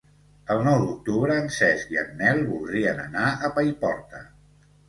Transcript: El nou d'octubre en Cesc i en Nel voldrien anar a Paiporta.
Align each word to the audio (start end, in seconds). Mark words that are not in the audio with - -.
El 0.53 0.61
nou 0.67 0.77
d'octubre 0.83 1.35
en 1.41 1.51
Cesc 1.57 1.93
i 1.97 2.01
en 2.05 2.09
Nel 2.23 2.43
voldrien 2.49 3.05
anar 3.07 3.29
a 3.49 3.53
Paiporta. 3.59 4.27